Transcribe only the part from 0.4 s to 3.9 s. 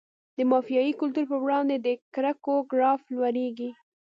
مافیایي کلتور په وړاندې د کرکو ګراف لوړیږي.